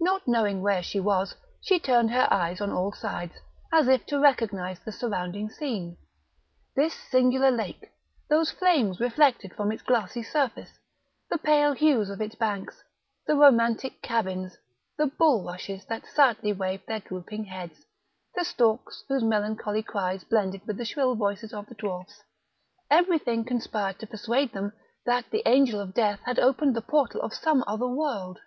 Not 0.00 0.28
knowing 0.28 0.60
where 0.60 0.82
she 0.82 1.00
was, 1.00 1.34
she 1.62 1.78
turned 1.78 2.10
her 2.10 2.28
eyes 2.30 2.60
on 2.60 2.70
all 2.70 2.92
sides, 2.92 3.36
as 3.72 3.88
if 3.88 4.04
to 4.06 4.20
recognise 4.20 4.78
the 4.78 4.92
surrounding 4.92 5.48
scene; 5.48 5.96
this 6.76 6.92
singular 6.92 7.50
lake, 7.50 7.90
those 8.28 8.50
flames 8.50 9.00
reflected 9.00 9.54
from 9.54 9.72
its 9.72 9.82
glassy 9.82 10.22
surface, 10.22 10.78
the 11.30 11.38
pale 11.38 11.72
hues 11.72 12.10
of 12.10 12.20
its 12.20 12.34
banks, 12.34 12.82
the 13.26 13.34
romantic 13.34 14.02
cabins, 14.02 14.58
the 14.98 15.06
bulrushes 15.06 15.86
that 15.86 16.04
sadly 16.06 16.52
waved 16.52 16.86
their 16.86 17.00
drooping 17.00 17.44
heads, 17.44 17.86
the 18.34 18.44
storks 18.44 19.04
whose 19.08 19.24
melancholy 19.24 19.82
cries 19.82 20.22
blended 20.22 20.60
with 20.66 20.76
the 20.76 20.84
shrill 20.84 21.14
voices 21.14 21.54
of 21.54 21.64
the 21.66 21.74
dwarfs, 21.74 22.22
everything 22.90 23.42
conspired 23.42 23.98
to 23.98 24.06
persuade 24.06 24.52
them 24.52 24.74
that 25.06 25.30
the 25.30 25.48
Angel 25.48 25.80
of 25.80 25.94
Death 25.94 26.20
had 26.26 26.38
opened 26.38 26.76
the 26.76 26.82
portal 26.82 27.22
of 27.22 27.32
some 27.32 27.64
other 27.66 27.88
world. 27.88 28.38